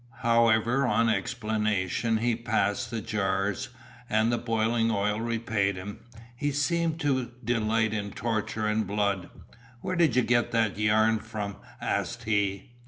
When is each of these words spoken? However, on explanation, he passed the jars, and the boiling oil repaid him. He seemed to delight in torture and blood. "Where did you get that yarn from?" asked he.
However, 0.23 0.87
on 0.87 1.09
explanation, 1.09 2.17
he 2.17 2.35
passed 2.35 2.89
the 2.89 3.01
jars, 3.01 3.69
and 4.09 4.31
the 4.31 4.37
boiling 4.39 4.89
oil 4.89 5.21
repaid 5.21 5.75
him. 5.75 5.99
He 6.35 6.51
seemed 6.51 6.99
to 7.01 7.29
delight 7.43 7.93
in 7.93 8.09
torture 8.09 8.65
and 8.65 8.87
blood. 8.87 9.29
"Where 9.81 9.95
did 9.95 10.15
you 10.15 10.23
get 10.23 10.49
that 10.53 10.79
yarn 10.79 11.19
from?" 11.19 11.57
asked 11.79 12.23
he. 12.23 12.71